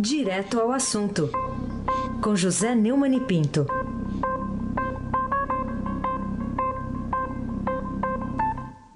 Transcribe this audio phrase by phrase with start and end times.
[0.00, 1.28] Direto ao assunto,
[2.22, 3.66] com José Neumann e Pinto.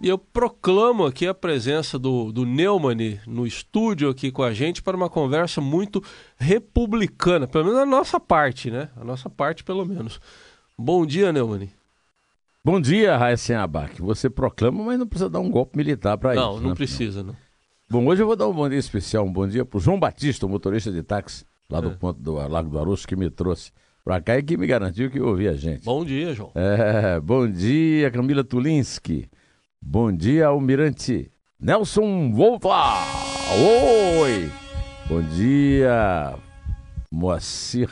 [0.00, 4.80] E eu proclamo aqui a presença do, do Neumann no estúdio aqui com a gente
[4.80, 6.00] para uma conversa muito
[6.36, 8.88] republicana, pelo menos a nossa parte, né?
[8.96, 10.20] A nossa parte, pelo menos.
[10.78, 11.68] Bom dia, Neumann.
[12.64, 14.00] Bom dia, Raíssen Abac.
[14.00, 16.44] Você proclama, mas não precisa dar um golpe militar para isso.
[16.44, 16.74] Não, não né?
[16.76, 17.36] precisa, não.
[17.92, 20.00] Bom, hoje eu vou dar um bom dia especial, um bom dia para o João
[20.00, 21.94] Batista, o motorista de táxi lá do é.
[21.94, 23.70] ponto do Lago do Aroço, que me trouxe
[24.02, 25.84] para cá e que me garantiu que ouvia a gente.
[25.84, 26.52] Bom dia, João.
[26.54, 29.28] É, bom dia, Camila Tulinski.
[29.78, 32.70] Bom dia, Almirante Nelson Volta!
[34.22, 34.50] Oi!
[35.06, 36.34] Bom dia,
[37.10, 37.90] Moacir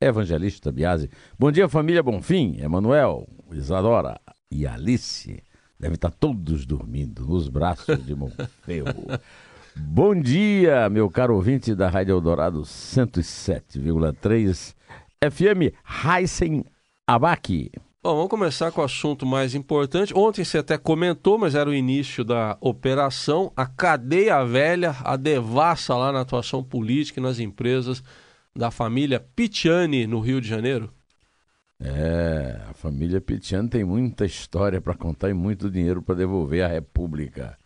[0.00, 1.10] Evangelista Biase.
[1.38, 4.18] Bom dia, família Bonfim, Emanuel, Isadora
[4.50, 5.42] e Alice.
[5.78, 8.86] Devem estar todos dormindo nos braços de Monfeu.
[9.76, 14.72] Bom dia, meu caro ouvinte da Rádio Eldorado 107,3
[15.20, 15.74] FM
[16.06, 16.64] Heisen
[17.06, 17.72] Abac.
[18.00, 20.14] Bom, vamos começar com o assunto mais importante.
[20.14, 25.96] Ontem você até comentou, mas era o início da operação, a cadeia velha, a devassa
[25.96, 28.02] lá na atuação política e nas empresas
[28.54, 30.92] da família Pitiani, no Rio de Janeiro.
[31.84, 36.68] É, a família Pitiani tem muita história para contar e muito dinheiro para devolver à
[36.68, 37.58] República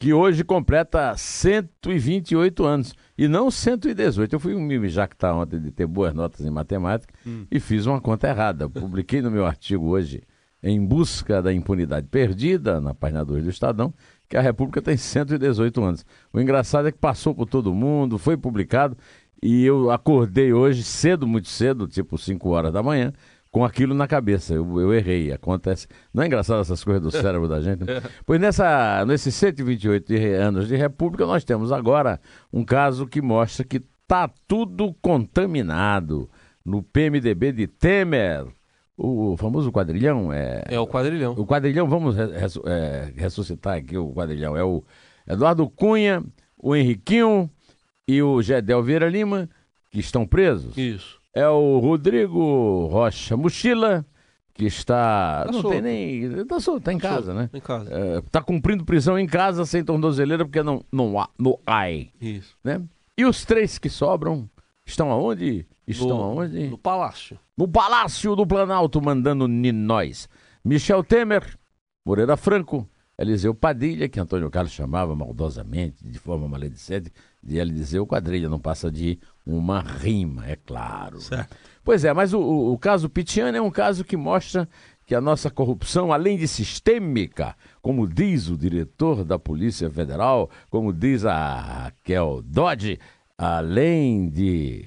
[0.00, 4.34] que hoje completa 128 anos e não 118.
[4.34, 7.44] Eu fui me jactar ontem de ter boas notas em matemática hum.
[7.50, 8.66] e fiz uma conta errada.
[8.66, 10.22] publiquei no meu artigo hoje,
[10.62, 13.92] Em Busca da Impunidade Perdida, na página 2 do Estadão,
[14.26, 16.06] que a República tem 118 anos.
[16.32, 18.96] O engraçado é que passou por todo mundo, foi publicado
[19.42, 23.12] e eu acordei hoje cedo, muito cedo, tipo 5 horas da manhã,
[23.50, 24.54] com aquilo na cabeça.
[24.54, 25.88] Eu, eu, errei, acontece.
[26.14, 27.84] Não é engraçado essas coisas do cérebro da gente?
[27.84, 28.00] Né?
[28.24, 32.20] Pois nessa, nesses 128 anos de República, nós temos agora
[32.52, 36.30] um caso que mostra que está tudo contaminado
[36.64, 38.46] no PMDB de Temer.
[38.96, 40.62] O famoso quadrilhão é.
[40.68, 41.32] É o quadrilhão.
[41.32, 44.56] O quadrilhão, vamos é, ressuscitar aqui o quadrilhão.
[44.56, 44.84] É o
[45.26, 46.22] Eduardo Cunha,
[46.58, 47.50] o Henriquinho
[48.06, 49.48] e o Gedel Vieira Lima,
[49.90, 50.76] que estão presos.
[50.76, 54.04] Isso é o Rodrigo Rocha Mochila,
[54.54, 55.44] que está.
[55.46, 55.70] Tá não solto.
[55.70, 56.22] tem nem.
[56.40, 57.38] Está solto, está em tá casa, solto.
[57.38, 57.50] né?
[57.52, 58.18] Em casa.
[58.18, 61.28] Está é, cumprindo prisão em casa sem tornozeleira porque não, não há.
[61.38, 62.10] No AI.
[62.20, 62.56] Isso.
[62.62, 62.82] Né?
[63.16, 64.48] E os três que sobram
[64.84, 65.66] estão aonde?
[65.86, 66.68] Estão no, aonde?
[66.68, 67.38] No Palácio.
[67.56, 70.28] No Palácio do Planalto, mandando ninóis.
[70.64, 71.58] Michel Temer,
[72.04, 77.12] Moreira Franco, Eliseu Padilha, que Antônio Carlos chamava maldosamente, de forma maledicente,
[77.42, 81.20] de Eliseu Quadrilha, não passa de uma rima, é claro.
[81.20, 81.56] Certo.
[81.82, 84.68] Pois é, mas o, o, o caso Pitiano é um caso que mostra
[85.06, 90.92] que a nossa corrupção, além de sistêmica, como diz o diretor da Polícia Federal, como
[90.92, 92.98] diz a Raquel Dodge,
[93.36, 94.86] além de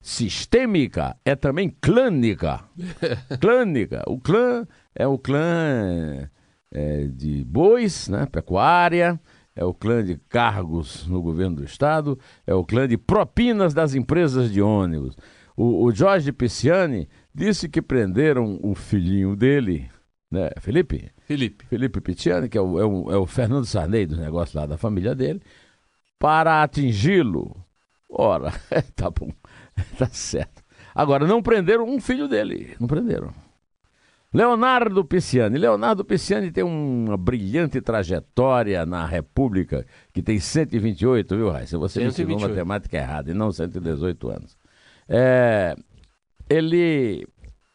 [0.00, 2.64] sistêmica, é também clânica.
[3.40, 4.02] clânica.
[4.08, 6.28] O clã é o clã
[6.72, 9.20] é, de bois, né, pecuária,
[9.60, 13.94] é o clã de cargos no governo do estado, é o clã de propinas das
[13.94, 15.14] empresas de ônibus.
[15.54, 19.90] O, o Jorge Pisciani disse que prenderam o filhinho dele,
[20.30, 21.10] né, Felipe?
[21.26, 21.66] Felipe.
[21.66, 24.78] Felipe Pisciani, que é o, é o, é o Fernando Sarney dos negócios lá da
[24.78, 25.42] família dele,
[26.18, 27.54] para atingi-lo.
[28.08, 28.50] Ora,
[28.96, 29.30] tá bom,
[29.98, 30.62] tá certo.
[30.94, 33.30] Agora, não prenderam um filho dele, não prenderam.
[34.32, 35.58] Leonardo Pisciani.
[35.58, 41.76] Leonardo Pisciani tem uma brilhante trajetória na República, que tem 128, viu, Raíssa?
[41.78, 42.28] Você 128.
[42.28, 44.56] me ensinou matemática errada, e não 118 anos.
[45.08, 45.74] É,
[46.48, 47.26] ele,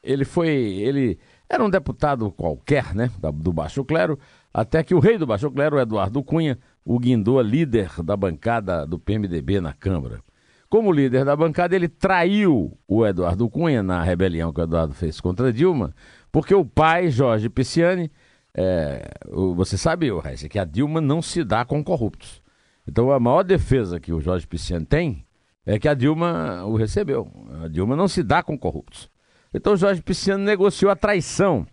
[0.02, 0.50] ele foi.
[0.50, 3.12] Ele era um deputado qualquer, né?
[3.34, 4.18] Do Baixo Clero,
[4.54, 8.86] até que o rei do Baixo Clero, Eduardo Cunha, o guindou a líder da bancada
[8.86, 10.22] do PMDB na Câmara.
[10.70, 15.22] Como líder da bancada, ele traiu o Eduardo Cunha na rebelião que o Eduardo fez
[15.22, 15.94] contra Dilma,
[16.36, 18.12] porque o pai, Jorge Pisciani,
[18.54, 19.10] é,
[19.56, 22.42] você sabe, Raíssa, que a Dilma não se dá com corruptos.
[22.86, 25.26] Então a maior defesa que o Jorge Pisciani tem
[25.66, 27.32] é que a Dilma o recebeu.
[27.64, 29.10] A Dilma não se dá com corruptos.
[29.54, 31.66] Então o Jorge Pisciani negociou a traição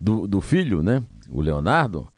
[0.00, 1.02] do, do filho, né?
[1.28, 2.08] O Leonardo.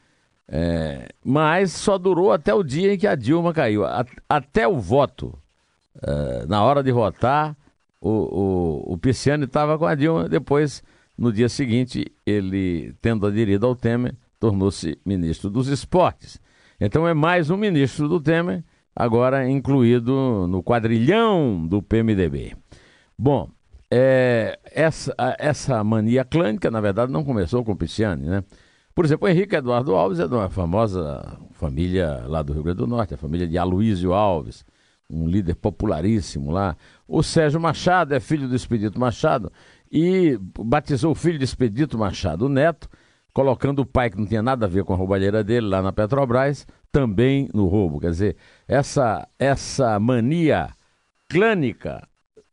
[0.46, 3.84] É, mas só durou até o dia em que a Dilma caiu.
[3.84, 5.37] A, até o voto,
[6.00, 7.56] é, na hora de votar,
[8.00, 10.84] o, o, o Pisciani estava com a Dilma, depois
[11.16, 16.40] no dia seguinte, ele, tendo aderido ao Temer, tornou-se ministro dos esportes.
[16.80, 18.62] Então é mais um ministro do Temer,
[18.94, 22.54] agora incluído no quadrilhão do PMDB.
[23.18, 23.48] Bom,
[23.90, 28.44] é, essa, essa mania clânica, na verdade, não começou com o Pisciani, né?
[28.94, 32.78] Por exemplo, o Henrique Eduardo Alves é de uma famosa família lá do Rio Grande
[32.78, 34.64] do Norte, a família de Aloísio Alves.
[35.08, 36.76] um líder popularíssimo lá.
[37.08, 39.53] O Sérgio Machado é filho do Expedito Machado
[39.91, 42.88] e batizou o filho de Expedito Machado, o neto,
[43.32, 45.93] colocando o pai, que não tinha nada a ver com a roubalheira dele, lá na
[45.93, 48.00] Petrobras, também no roubo.
[48.00, 48.37] Quer dizer,
[48.67, 50.70] essa, essa mania
[51.29, 52.06] clânica,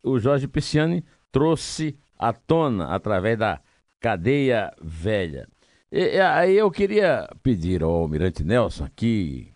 [0.03, 3.59] o Jorge Pisciani trouxe à tona através da
[3.99, 5.47] cadeia velha.
[5.91, 9.52] E, aí eu queria pedir ao Almirante Nelson, aqui,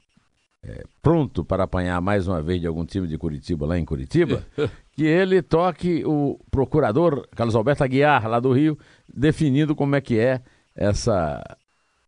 [0.67, 4.45] é, pronto para apanhar mais uma vez de algum time de Curitiba lá em Curitiba,
[4.91, 8.77] que ele toque o procurador Carlos Alberto Aguiar, lá do Rio,
[9.13, 10.41] definindo como é que é
[10.75, 11.41] essa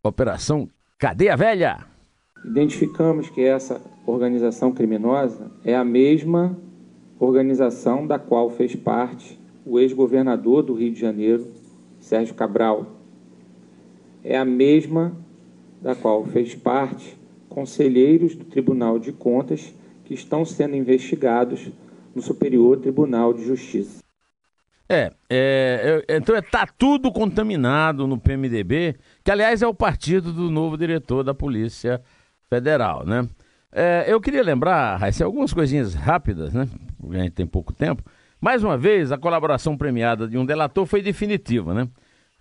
[0.03, 0.67] operação
[0.97, 1.85] Cadeia Velha.
[2.43, 6.57] Identificamos que essa organização criminosa é a mesma
[7.19, 11.45] organização da qual fez parte o ex-governador do Rio de Janeiro,
[11.99, 12.95] Sérgio Cabral
[14.23, 15.13] é a mesma
[15.81, 17.18] da qual fez parte
[17.49, 19.73] conselheiros do Tribunal de Contas
[20.05, 21.69] que estão sendo investigados
[22.15, 23.99] no Superior Tribunal de Justiça.
[24.87, 30.49] É, é, é então está tudo contaminado no PMDB, que aliás é o partido do
[30.49, 32.01] novo diretor da Polícia
[32.49, 33.27] Federal, né?
[33.71, 36.67] É, eu queria lembrar, Raíssa, algumas coisinhas rápidas, né?
[36.99, 38.03] Porque a gente tem pouco tempo.
[38.41, 41.87] Mais uma vez, a colaboração premiada de um delator foi definitiva, né?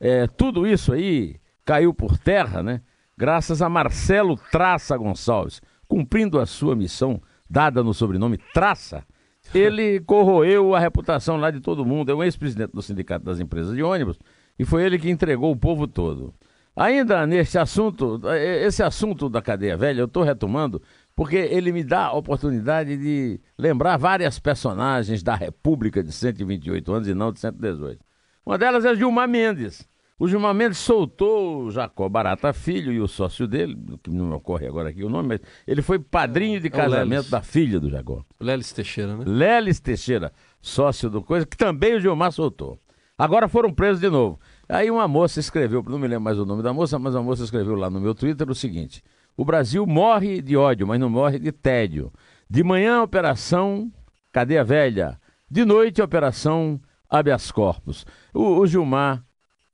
[0.00, 2.80] É, tudo isso aí caiu por terra, né?
[3.18, 7.20] Graças a Marcelo Traça Gonçalves, cumprindo a sua missão
[7.50, 9.04] dada no sobrenome Traça,
[9.52, 12.12] ele corroeu a reputação lá de todo mundo.
[12.12, 14.20] É o ex-presidente do Sindicato das Empresas de Ônibus
[14.56, 16.32] e foi ele que entregou o povo todo.
[16.76, 18.20] Ainda neste assunto,
[18.64, 20.80] esse assunto da cadeia velha, eu estou retomando
[21.16, 27.08] porque ele me dá a oportunidade de lembrar várias personagens da República de 128 anos
[27.08, 27.98] e não de 118.
[28.46, 29.88] Uma delas é Gilmar Mendes.
[30.18, 34.34] O Gilmar Mendes soltou o Jacó Barata Filho e o sócio dele, que não me
[34.34, 37.88] ocorre agora aqui o nome, mas ele foi padrinho de é casamento da filha do
[37.88, 38.24] Jacó.
[38.40, 39.24] Lelis Teixeira, né?
[39.24, 42.80] Lelis Teixeira, sócio do Coisa, que também o Gilmar soltou.
[43.16, 44.40] Agora foram presos de novo.
[44.68, 47.44] Aí uma moça escreveu, não me lembro mais o nome da moça, mas a moça
[47.44, 49.04] escreveu lá no meu Twitter o seguinte:
[49.36, 52.12] O Brasil morre de ódio, mas não morre de tédio.
[52.50, 53.92] De manhã, operação
[54.32, 55.20] Cadeia Velha.
[55.48, 58.04] De noite, operação Habeas Corpus.
[58.34, 59.24] O, o Gilmar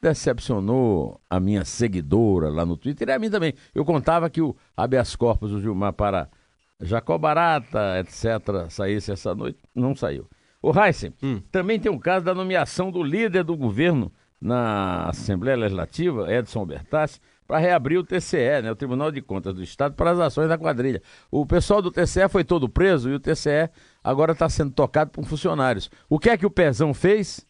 [0.04, 3.54] decepcionou a minha seguidora lá no Twitter e a mim também.
[3.74, 6.28] Eu contava que o habeas corpus do Gilmar para
[6.78, 9.58] Jacó Barata, etc., saísse essa noite.
[9.74, 10.28] Não saiu.
[10.60, 11.40] O Heisen, hum.
[11.50, 17.18] também tem um caso da nomeação do líder do governo na Assembleia Legislativa, Edson Bertassi,
[17.46, 20.58] para reabrir o TCE, né, o Tribunal de Contas do Estado, para as ações da
[20.58, 21.02] quadrilha.
[21.30, 23.70] O pessoal do TCE foi todo preso e o TCE
[24.02, 25.90] agora está sendo tocado por funcionários.
[26.08, 27.46] O que é que o Pezão fez?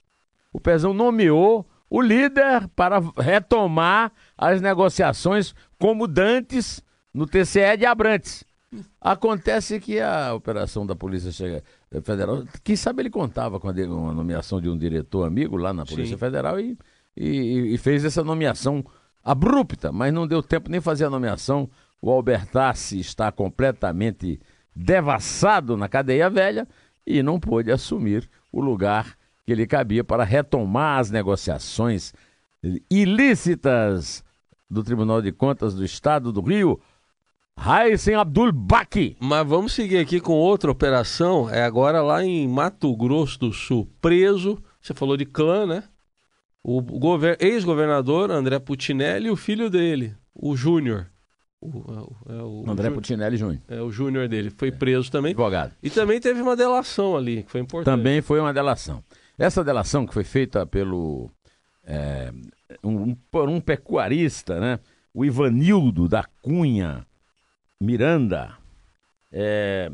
[0.53, 6.83] O Pezão nomeou o líder para retomar as negociações como dantes
[7.15, 8.43] no TCE de Abrantes.
[9.01, 11.63] Acontece que a operação da Polícia
[12.03, 13.73] Federal, quem sabe ele contava com a
[14.13, 16.19] nomeação de um diretor amigo lá na Polícia Sim.
[16.19, 16.77] Federal e,
[17.17, 18.85] e, e, fez essa nomeação
[19.23, 21.71] abrupta, mas não deu tempo nem fazer a nomeação.
[22.03, 24.41] O Albertassi está completamente
[24.75, 26.67] devassado na cadeia velha
[27.07, 32.13] e não pôde assumir o lugar que lhe cabia para retomar as negociações
[32.91, 34.25] ilícitas
[34.69, 36.81] do Tribunal de Contas do Estado do Rio,
[37.57, 39.17] Raíssen Abdul Baki.
[39.21, 43.89] Mas vamos seguir aqui com outra operação, é agora lá em Mato Grosso do Sul,
[44.01, 45.85] preso, você falou de clã, né?
[46.63, 46.83] O
[47.41, 51.07] ex-governador André Putinelli e o filho dele, o Júnior.
[51.61, 51.83] O,
[52.29, 53.63] é o, André Putinelli Júnior.
[53.69, 55.31] É o Júnior dele, foi preso também.
[55.31, 55.73] Advogado.
[55.83, 57.85] E também teve uma delação ali, que foi importante.
[57.97, 59.03] Também foi uma delação.
[59.39, 61.31] Essa delação que foi feita pelo
[61.85, 62.33] é,
[62.83, 64.79] um, um, pecuarista, né?
[65.13, 67.07] o Ivanildo da Cunha
[67.81, 68.57] Miranda,
[69.33, 69.91] é,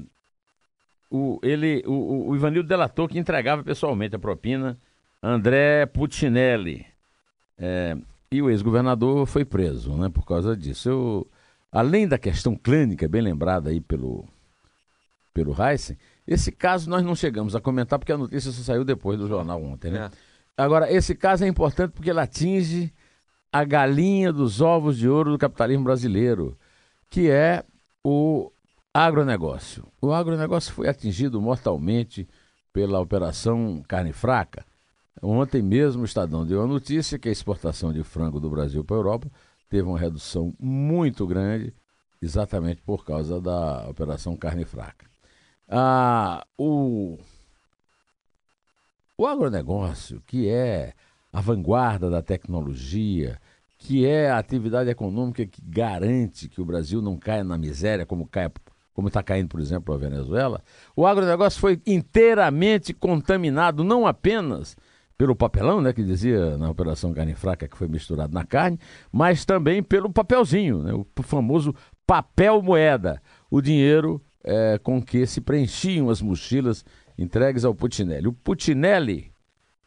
[1.11, 4.79] o, ele, o, o Ivanildo delatou que entregava pessoalmente a propina
[5.23, 6.87] André Putinelli.
[7.59, 7.97] É,
[8.31, 10.89] e o ex-governador foi preso né, por causa disso.
[10.89, 11.31] Eu,
[11.73, 14.29] além da questão clínica, bem lembrada aí pelo,
[15.35, 19.19] pelo Heisen, esse caso nós não chegamos a comentar porque a notícia só saiu depois
[19.19, 20.11] do jornal ontem, né?
[20.13, 20.31] É.
[20.63, 22.93] Agora, esse caso é importante porque ele atinge
[23.53, 26.57] a galinha dos ovos de ouro do capitalismo brasileiro,
[27.09, 27.65] que é
[28.05, 28.53] o
[28.93, 29.87] agronegócio.
[30.01, 32.29] O agronegócio foi atingido mortalmente
[32.73, 34.65] pela operação carne fraca.
[35.23, 38.97] Ontem mesmo o Estadão deu a notícia que a exportação de frango do Brasil para
[38.97, 39.31] a Europa
[39.69, 41.75] teve uma redução muito grande,
[42.23, 45.10] exatamente por causa da operação carne fraca.
[45.73, 47.17] Ah, o,
[49.17, 50.95] o agronegócio, que é
[51.33, 53.39] a vanguarda da tecnologia,
[53.79, 58.27] que é a atividade econômica que garante que o Brasil não caia na miséria como
[58.27, 58.51] cai
[58.93, 60.61] como está caindo, por exemplo, a Venezuela,
[60.97, 64.77] o agronegócio foi inteiramente contaminado, não apenas
[65.17, 68.79] pelo papelão, né, que dizia na Operação Carne Fraca que foi misturado na carne,
[69.13, 71.75] mas também pelo papelzinho, né, o famoso
[72.07, 76.85] papel moeda, o dinheiro é, com que se preenchiam as mochilas
[77.19, 78.29] entregues ao Putinelli.
[78.29, 79.33] O Putinelli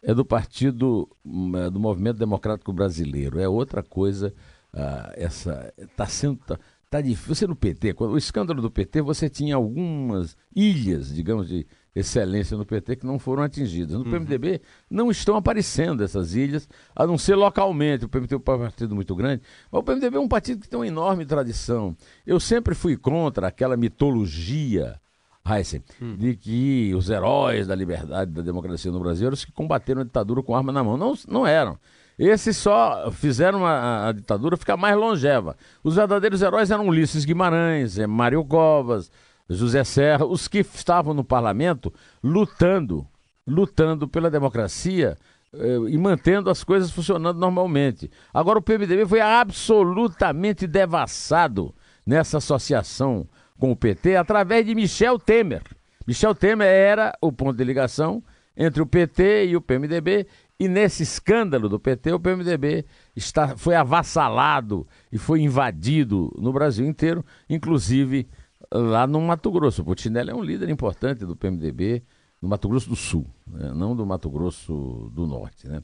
[0.02, 4.34] é do partido hum, é do Movimento Democrático Brasileiro, é outra coisa.
[4.74, 7.36] Uh, essa está sendo tá, tá difícil.
[7.36, 12.58] Você no PT, quando, o escândalo do PT, você tinha algumas ilhas, digamos, de excelência
[12.58, 13.94] no PT que não foram atingidas.
[13.94, 14.12] No uhum.
[14.12, 18.06] PMDB não estão aparecendo essas ilhas, a não ser localmente.
[18.06, 20.80] O PMDB é um partido muito grande, mas o PMDB é um partido que tem
[20.80, 21.96] uma enorme tradição.
[22.26, 25.00] Eu sempre fui contra aquela mitologia.
[25.46, 26.16] Heisen, hum.
[26.16, 30.00] de que os heróis da liberdade e da democracia no Brasil eram os que combateram
[30.00, 30.96] a ditadura com arma na mão.
[30.96, 31.78] Não, não eram.
[32.18, 35.58] Esses só fizeram a, a, ditadura ficar mais longeva.
[35.84, 39.12] Os verdadeiros heróis eram Ulisses Guimarães, é, Mário Covas,
[39.54, 41.94] José Serra, os que estavam no parlamento
[42.24, 43.08] lutando,
[43.48, 45.18] lutando pela democracia
[45.54, 48.10] eh, e mantendo as coisas funcionando normalmente.
[48.34, 51.74] Agora o PMDB foi absolutamente devassado
[52.06, 55.64] nessa associação com o PT através de Michel Temer.
[56.06, 58.22] Michel Temer era o ponto de ligação
[58.56, 60.28] entre o PT e o PMDB
[60.60, 66.86] e nesse escândalo do PT, o PMDB está, foi avassalado e foi invadido no Brasil
[66.86, 68.30] inteiro, inclusive
[68.74, 69.82] lá no Mato Grosso.
[69.82, 72.04] O Putinelli é um líder importante do PMDB
[72.42, 73.72] no Mato Grosso do Sul, né?
[73.74, 75.68] não do Mato Grosso do Norte.
[75.68, 75.82] Né?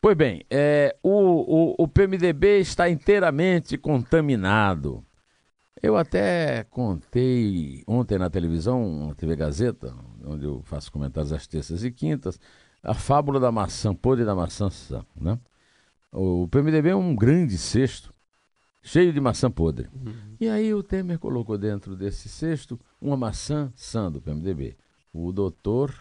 [0.00, 5.04] Pois bem, é, o, o, o PMDB está inteiramente contaminado.
[5.82, 11.84] Eu até contei ontem na televisão, na TV Gazeta, onde eu faço comentários às terças
[11.84, 12.38] e quintas,
[12.82, 15.04] a fábula da maçã podre da maçã sã.
[15.20, 15.38] Né?
[16.12, 18.14] O PMDB é um grande cesto
[18.86, 19.88] cheio de maçã podre.
[19.92, 20.14] Uhum.
[20.40, 24.76] E aí o Temer colocou dentro desse cesto uma maçã sã do PMDB.
[25.12, 25.92] O doutor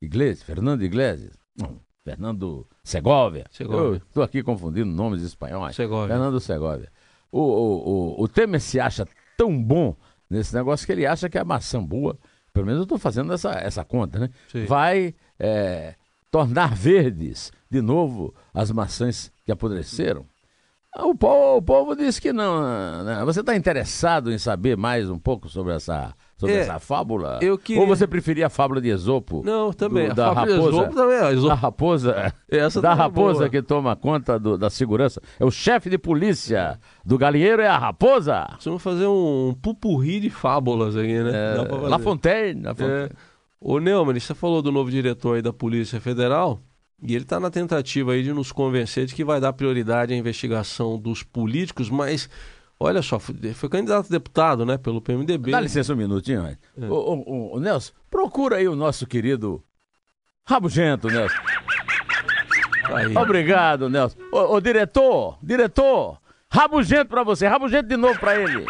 [0.00, 3.44] Iglesias, Fernando Iglesias, não, Fernando Segovia.
[3.50, 4.02] Segovia.
[4.08, 5.76] Estou aqui confundindo nomes espanhóis.
[5.76, 6.08] Segovia.
[6.08, 6.90] Fernando Segovia.
[7.30, 9.94] O, o, o, o Temer se acha tão bom
[10.28, 12.18] nesse negócio que ele acha que a maçã boa,
[12.52, 14.30] pelo menos eu estou fazendo essa, essa conta, né?
[14.48, 14.64] Sim.
[14.64, 15.96] Vai é,
[16.30, 20.26] tornar verdes de novo as maçãs que apodreceram.
[20.94, 23.02] O povo, o povo disse que não.
[23.02, 23.24] Né?
[23.24, 27.38] Você está interessado em saber mais um pouco sobre essa, sobre é, essa fábula?
[27.64, 27.80] Queria...
[27.80, 29.42] Ou você preferia a fábula de Esopo?
[29.42, 30.10] Não, também.
[30.10, 31.32] Do, da raposa, Esopo também é.
[31.32, 31.48] Esopo.
[31.48, 35.22] Da raposa, essa da é raposa que toma conta do, da segurança.
[35.40, 38.46] É o chefe de polícia do galinheiro, é a raposa.
[38.62, 41.30] Vamos fazer um pupurri de fábulas aí, né?
[41.32, 42.62] É, La Fontaine.
[42.62, 43.04] La Fontaine.
[43.04, 43.32] É.
[43.58, 46.60] Ô Neumann, você falou do novo diretor aí da Polícia Federal.
[47.02, 50.16] E ele está na tentativa aí de nos convencer de que vai dar prioridade à
[50.16, 52.30] investigação dos políticos, mas
[52.78, 55.50] olha só, foi candidato a deputado, né, pelo PMDB.
[55.50, 56.56] Dá licença um minutinho, é.
[56.88, 59.62] ô, ô, ô, Nelson, procura aí o nosso querido
[60.46, 61.36] Rabugento, Nelson.
[62.84, 63.16] Aí.
[63.16, 64.18] Obrigado, Nelson.
[64.30, 68.64] Ô, ô, diretor, diretor, Rabugento para você, Rabugento de novo para ele.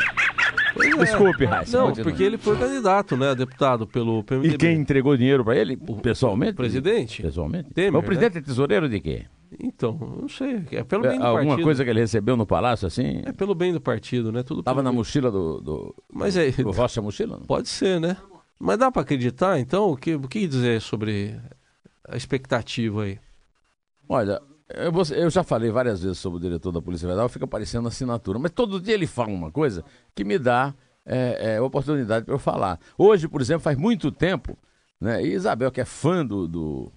[0.74, 1.78] Pois Desculpe, Raíssa.
[1.78, 4.54] Não, porque ele foi candidato, né, deputado pelo PMDB.
[4.54, 6.52] E quem entregou dinheiro para ele, pessoalmente?
[6.52, 7.22] O presidente.
[7.22, 7.70] Pessoalmente?
[7.74, 8.40] Temer, o presidente né?
[8.40, 9.26] é tesoureiro de quê?
[9.60, 10.64] Então, não sei.
[10.72, 11.64] É pelo bem do Alguma partido.
[11.64, 13.22] coisa que ele recebeu no palácio, assim?
[13.24, 14.42] É pelo bem do partido, né?
[14.42, 17.36] Tudo Tava na mochila do, do, Mas é, do Rocha Mochila?
[17.36, 17.46] Não?
[17.46, 18.16] Pode ser, né?
[18.58, 19.90] Mas dá para acreditar, então?
[19.90, 21.36] O que, o que dizer sobre
[22.08, 23.18] a expectativa aí?
[24.08, 24.40] Olha,
[24.74, 28.38] eu, eu, já falei várias vezes sobre o diretor da Polícia Federal, fica aparecendo assinatura,
[28.38, 30.74] mas todo dia ele fala uma coisa que me dá
[31.04, 32.78] é, é, oportunidade para eu falar.
[32.96, 34.56] Hoje, por exemplo, faz muito tempo,
[35.00, 36.92] né, e Isabel, que é fã do, do,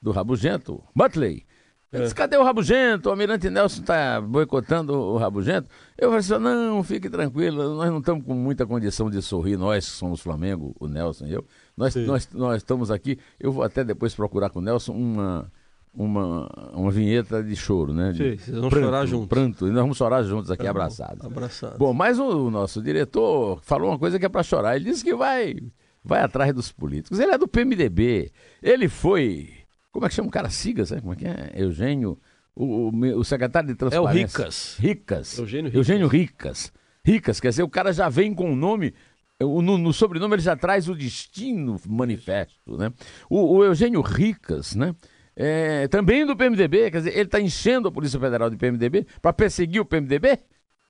[0.00, 1.44] do Rabugento, Butley,
[1.90, 2.02] é.
[2.02, 3.08] disse, cadê o Rabugento?
[3.08, 5.70] O Almirante Nelson está boicotando o Rabugento.
[5.96, 9.86] Eu falei assim, não, fique tranquilo, nós não estamos com muita condição de sorrir, nós
[9.86, 11.46] que somos Flamengo, o Nelson e eu.
[11.76, 15.50] Nós, nós, nós estamos aqui, eu vou até depois procurar com o Nelson uma,
[15.98, 18.12] uma, uma vinheta de choro, né?
[18.12, 19.28] De Sim, vocês vão pranto, chorar juntos.
[19.28, 21.26] Pranto, e nós vamos chorar juntos aqui, abraçados.
[21.26, 21.76] Abraçados.
[21.76, 24.76] Bom, mas o, o, nosso diretor falou uma coisa que é para chorar.
[24.76, 25.56] Ele disse que vai,
[26.04, 27.18] vai atrás dos políticos.
[27.18, 28.30] Ele é do PMDB.
[28.62, 29.50] Ele foi.
[29.90, 30.48] Como é que chama o cara?
[30.50, 31.00] Sigas, né?
[31.00, 31.52] Como é que é?
[31.56, 32.16] Eugênio.
[32.54, 34.20] O, o, o secretário de Transparência.
[34.20, 34.76] É o Ricas.
[34.78, 35.38] Ricas.
[35.38, 35.76] Eugênio Ricas.
[35.76, 36.72] Eugênio Ricas.
[37.04, 38.92] Ricas, quer dizer, o cara já vem com o nome
[39.40, 42.92] no, no, sobrenome ele já traz o destino manifesto, né?
[43.30, 44.94] O, o Eugênio Ricas, né?
[45.40, 49.32] É, também do PMDB, quer dizer, ele está enchendo a Polícia Federal de PMDB para
[49.32, 50.36] perseguir o PMDB?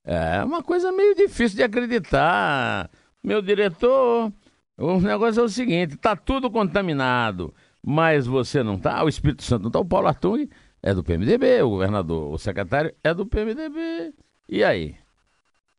[0.03, 2.91] É uma coisa meio difícil de acreditar.
[3.23, 4.33] Meu diretor,
[4.79, 7.53] o negócio é o seguinte: está tudo contaminado,
[7.85, 10.49] mas você não está, o Espírito Santo não está, o Paulo Artung
[10.83, 14.15] é do PMDB, o governador, o secretário é do PMDB.
[14.49, 14.97] E aí?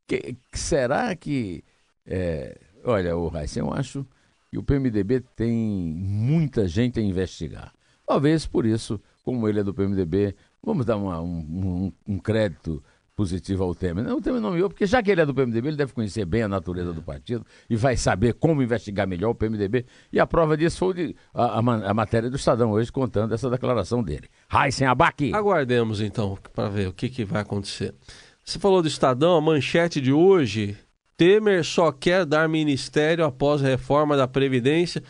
[0.07, 1.63] Que, será que
[2.05, 4.05] é, olha, o Raíssa, eu acho
[4.51, 7.73] que o PMDB tem muita gente a investigar.
[8.09, 12.83] Talvez por isso, como ele é do PMDB, vamos dar uma, um, um, um crédito
[13.15, 14.03] positivo ao Temer.
[14.03, 16.41] Não, o Temer nomeou, porque já que ele é do PMDB, ele deve conhecer bem
[16.41, 19.85] a natureza do partido e vai saber como investigar melhor o PMDB.
[20.11, 24.01] E a prova disso foi a, a, a matéria do Estadão hoje contando essa declaração
[24.01, 24.27] dele.
[24.47, 25.31] Raíssen Abac.
[25.31, 27.93] Aguardemos então para ver o que, que vai acontecer.
[28.43, 30.75] Você falou do Estadão, a manchete de hoje.
[31.15, 35.03] Temer só quer dar ministério após a reforma da Previdência.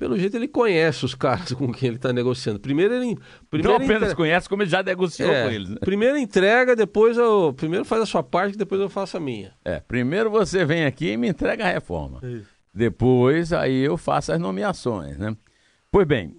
[0.00, 2.58] Pelo jeito ele conhece os caras com quem ele está negociando.
[2.58, 3.18] Primeiro ele.
[3.50, 5.68] Primeiro não apenas conhece, como ele já negociou é, com eles.
[5.68, 5.76] Né?
[5.78, 7.52] Primeiro entrega, depois eu.
[7.54, 9.52] Primeiro faz a sua parte, depois eu faço a minha.
[9.62, 12.18] É, primeiro você vem aqui e me entrega a reforma.
[12.22, 12.48] Isso.
[12.72, 15.36] Depois aí eu faço as nomeações, né?
[15.92, 16.34] Pois bem,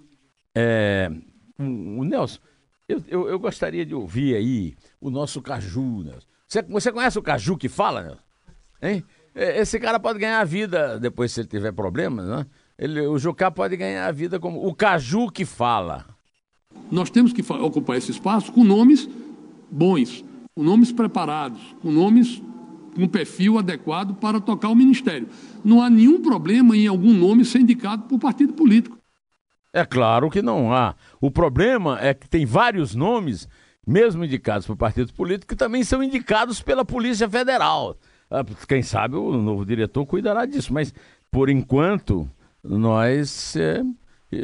[0.56, 1.08] é,
[1.56, 2.40] o Nelson,
[2.88, 6.26] eu, eu, eu, gostaria de ouvir aí o nosso Caju, Nelson.
[6.48, 8.22] Você, você conhece o Caju que fala, Nelson?
[8.82, 9.04] Hein?
[9.36, 12.44] É, esse cara pode ganhar a vida depois se ele tiver problemas, né?
[12.78, 16.06] Ele, o Jucá pode ganhar a vida como o Caju que fala.
[16.90, 19.08] Nós temos que ocupar esse espaço com nomes
[19.70, 20.24] bons,
[20.54, 22.42] com nomes preparados, com nomes
[22.94, 25.28] com perfil adequado para tocar o ministério.
[25.64, 28.98] Não há nenhum problema em algum nome ser indicado por partido político.
[29.72, 30.94] É claro que não há.
[31.20, 33.48] O problema é que tem vários nomes,
[33.86, 37.96] mesmo indicados por partidos políticos, que também são indicados pela Polícia Federal.
[38.30, 40.92] Ah, quem sabe o novo diretor cuidará disso, mas
[41.30, 42.28] por enquanto
[42.62, 43.82] nós é,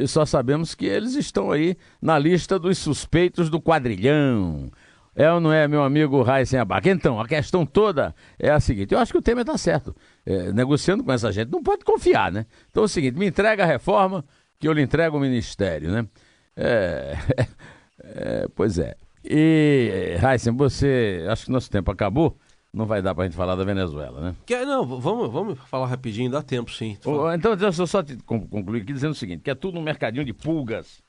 [0.07, 4.71] só sabemos que eles estão aí na lista dos suspeitos do quadrilhão.
[5.15, 6.87] É ou não é, meu amigo Raíssen Abac?
[6.87, 9.95] Então, a questão toda é a seguinte: eu acho que o Temer está certo.
[10.25, 12.45] É, negociando com essa gente, não pode confiar, né?
[12.69, 14.23] Então é o seguinte: me entrega a reforma,
[14.59, 16.07] que eu lhe entrego o ministério, né?
[16.55, 17.17] É,
[18.03, 18.95] é, pois é.
[19.23, 21.25] E, Raíssen, você.
[21.29, 22.37] Acho que nosso tempo acabou
[22.73, 24.35] não vai dar para a gente falar da Venezuela, né?
[24.45, 26.97] Que, não, vamos, vamos falar rapidinho, dá tempo sim.
[27.33, 30.23] então, deixa eu só te concluir aqui dizendo o seguinte, que é tudo um mercadinho
[30.23, 31.01] de pulgas.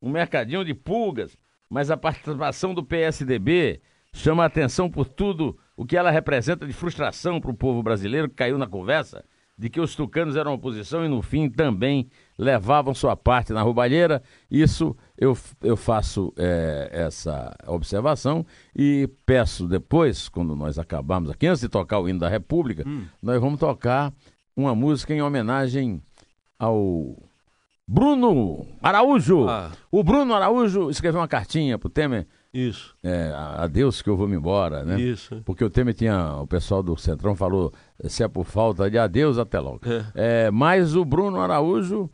[0.00, 1.36] Um mercadinho de pulgas,
[1.68, 3.80] mas a participação do PSDB
[4.12, 8.28] chama a atenção por tudo o que ela representa de frustração para o povo brasileiro
[8.28, 9.24] que caiu na conversa
[9.56, 14.22] de que os tucanos eram oposição e no fim também levavam sua parte na roubalheira.
[14.50, 21.60] Isso eu, eu faço é, essa observação e peço depois, quando nós acabarmos aqui, antes
[21.60, 23.04] de tocar o hino da República, hum.
[23.22, 24.12] nós vamos tocar
[24.56, 26.02] uma música em homenagem
[26.58, 27.16] ao
[27.86, 29.48] Bruno Araújo.
[29.48, 29.70] Ah.
[29.90, 32.26] O Bruno Araújo escreveu uma cartinha pro Temer.
[32.54, 32.94] Isso.
[33.02, 35.00] É, adeus que eu vou me embora, né?
[35.00, 35.42] Isso.
[35.44, 37.72] Porque o Temer tinha, o pessoal do Centrão falou,
[38.04, 39.80] se é por falta de adeus, até logo.
[39.84, 40.46] É.
[40.46, 42.08] É, mas o Bruno Araújo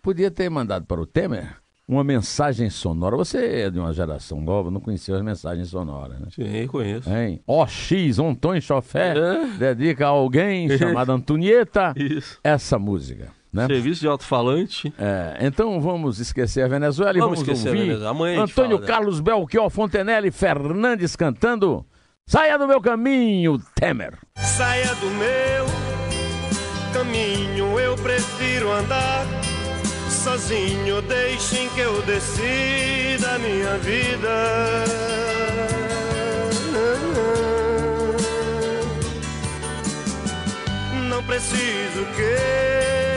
[0.00, 1.56] podia ter mandado para o Temer
[1.90, 3.16] uma mensagem sonora.
[3.16, 6.28] Você é de uma geração nova, não conhecia as mensagens sonoras, né?
[6.30, 7.10] Sim, conheço.
[7.12, 7.42] Hein?
[7.44, 9.46] OX, Antônio Chofé, é.
[9.58, 12.38] dedica a alguém chamada Antonieta Isso.
[12.44, 13.32] essa música.
[13.52, 13.66] Né?
[13.66, 14.92] Serviço de alto-falante.
[14.98, 19.24] É, então vamos esquecer a Venezuela vamos e vamos ouvir Amanhã Antônio fala, Carlos né?
[19.24, 21.84] Belchior Fontenelle Fernandes cantando
[22.30, 24.16] Saia do meu caminho, Temer.
[24.36, 25.66] Saia do meu
[26.92, 29.26] caminho, eu prefiro andar
[30.08, 34.84] sozinho, deixem que eu decida a minha vida.
[41.08, 43.09] Não preciso que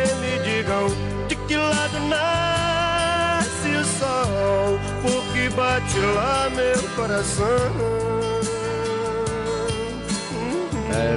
[0.63, 0.87] digam
[1.27, 8.03] de que lado nasce o sol, porque bate lá meu coração.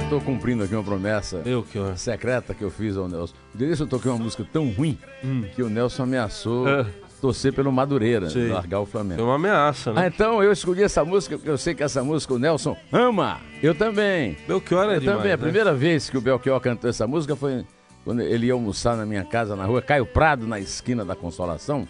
[0.03, 3.33] Estou é, cumprindo aqui uma promessa eu, que secreta que eu fiz ao Nelson.
[3.53, 5.43] O eu toquei uma música tão ruim hum.
[5.55, 6.85] que o Nelson ameaçou é.
[7.21, 8.47] torcer pelo Madureira, Sim.
[8.47, 9.19] largar o Flamengo.
[9.19, 10.01] Foi uma ameaça, né?
[10.01, 13.39] Ah, então eu escolhi essa música porque eu sei que essa música o Nelson ama.
[13.61, 14.35] Eu também.
[14.47, 15.31] Belchior é Eu demais, também.
[15.31, 15.43] A né?
[15.43, 17.63] primeira vez que o Belchior cantou essa música foi
[18.07, 21.85] quando ele ia almoçar na minha casa na rua Caio Prado, na esquina da Consolação.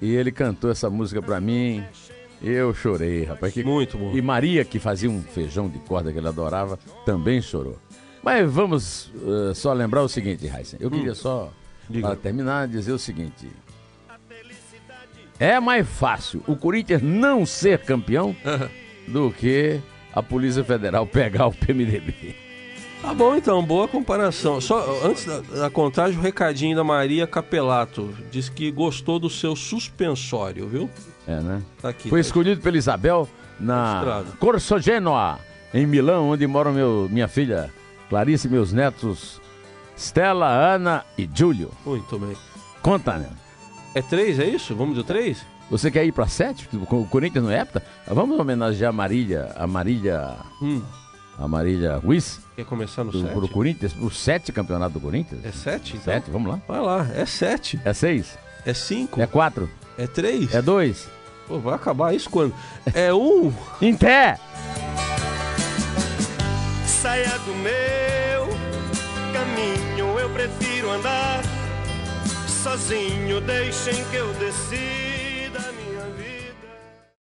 [0.00, 1.84] E ele cantou essa música pra mim.
[2.42, 3.52] Eu chorei, rapaz.
[3.52, 3.62] Que...
[3.62, 4.16] Muito bom.
[4.16, 7.76] E Maria, que fazia um feijão de corda que ele adorava, também chorou.
[8.22, 10.80] Mas vamos uh, só lembrar o seguinte, Heisen.
[10.80, 10.92] Eu hum.
[10.92, 11.52] queria só,
[11.90, 12.06] Diga.
[12.06, 13.46] para terminar, dizer o seguinte.
[15.38, 18.34] É mais fácil o Corinthians não ser campeão
[19.06, 19.78] do que
[20.10, 22.43] a Polícia Federal pegar o PMDB.
[23.04, 24.62] Tá bom então, boa comparação.
[24.62, 28.14] Só antes da, da contagem, o recadinho da Maria Capelato.
[28.30, 30.88] Diz que gostou do seu suspensório, viu?
[31.28, 31.62] É, né?
[31.82, 33.28] Tá aqui, Foi tá escolhido pela Isabel
[33.60, 35.38] na Corso Genoa,
[35.74, 37.70] em Milão, onde mora meu, minha filha
[38.08, 39.38] Clarice e meus netos
[39.94, 41.70] Stella, Ana e Júlio.
[41.84, 42.34] Muito bem.
[42.80, 43.28] Conta, né?
[43.94, 44.74] É três, é isso?
[44.74, 45.44] Vamos de três?
[45.70, 46.66] Você quer ir para sete?
[46.72, 47.82] O Corinthians no Hepta?
[48.06, 50.36] Vamos homenagear a Marília, a Marília...
[50.62, 50.82] Hum.
[51.38, 53.40] A Marília Ruiz, Quer começar no do, sete?
[53.40, 55.44] do Corinthians, o sete campeonato do Corinthians.
[55.44, 55.96] É sete?
[55.96, 56.14] Então?
[56.14, 56.60] Sete, vamos lá.
[56.68, 57.80] Vai lá, é sete.
[57.84, 58.38] É seis?
[58.64, 59.20] É cinco?
[59.20, 59.68] É quatro?
[59.98, 60.54] É três?
[60.54, 61.08] É dois?
[61.48, 62.54] Pô, vai acabar isso quando?
[62.94, 63.52] É um?
[63.82, 64.38] Em pé!
[66.86, 68.48] Saia do meu
[69.32, 71.42] caminho, eu prefiro andar
[72.46, 73.40] sozinho.
[73.40, 75.13] Deixem que eu decida.